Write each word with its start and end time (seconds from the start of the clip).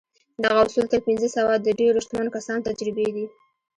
دغه 0.43 0.57
اصول 0.67 0.85
تر 0.93 0.99
پينځه 1.07 1.27
سوه 1.35 1.53
د 1.57 1.67
ډېرو 1.79 2.03
شتمنو 2.05 2.33
کسانو 2.35 2.65
تجربې 2.69 3.07
دي. 3.15 3.25